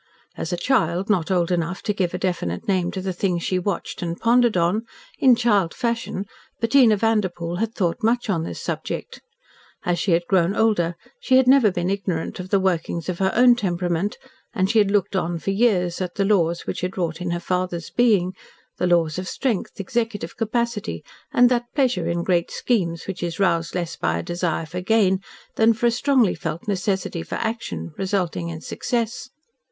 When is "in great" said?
22.09-22.49